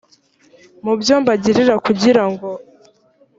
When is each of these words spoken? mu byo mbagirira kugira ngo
mu 0.83 0.93
byo 0.99 1.15
mbagirira 1.21 1.75
kugira 1.85 2.23
ngo 2.31 2.49